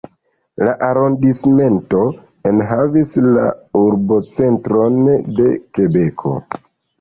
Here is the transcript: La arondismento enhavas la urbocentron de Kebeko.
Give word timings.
La 0.67 0.71
arondismento 0.85 1.99
enhavas 2.51 3.13
la 3.35 3.43
urbocentron 3.83 4.99
de 5.13 5.47
Kebeko. 5.79 6.35